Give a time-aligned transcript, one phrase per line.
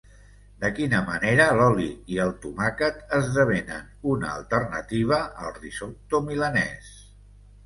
[0.61, 6.91] De quina manera l’oli i el tomàquet esdevenen una alternativa al risotto milanès?